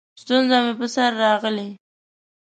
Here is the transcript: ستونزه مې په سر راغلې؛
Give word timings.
ستونزه 0.21 0.57
مې 0.63 0.73
په 0.79 0.85
سر 0.93 1.11
راغلې؛ 1.25 1.69